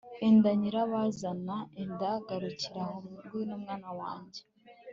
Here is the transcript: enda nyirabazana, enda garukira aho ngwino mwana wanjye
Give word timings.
enda 0.27 0.49
nyirabazana, 0.59 1.55
enda 1.81 2.09
garukira 2.27 2.81
aho 2.85 2.95
ngwino 3.23 3.55
mwana 3.63 3.89
wanjye 3.99 4.41